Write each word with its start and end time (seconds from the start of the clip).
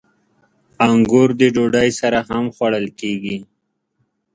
•انګور 0.89 1.29
د 1.39 1.41
ډوډۍ 1.55 1.89
سره 1.99 2.19
هم 2.29 2.45
خوړل 2.55 2.87
کېږي. 2.99 3.37